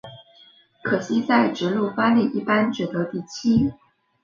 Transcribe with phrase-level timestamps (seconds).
[0.81, 3.71] 可惜在直路发力一般只得第七。